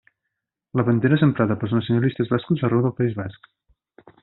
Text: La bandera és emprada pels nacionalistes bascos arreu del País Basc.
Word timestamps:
La 0.79 0.85
bandera 0.87 1.17
és 1.19 1.25
emprada 1.27 1.57
pels 1.65 1.77
nacionalistes 1.79 2.33
bascos 2.33 2.65
arreu 2.69 2.85
del 2.87 2.97
País 3.03 3.17
Basc. 3.21 3.49